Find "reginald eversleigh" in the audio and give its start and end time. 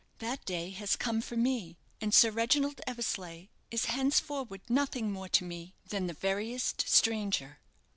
2.31-3.49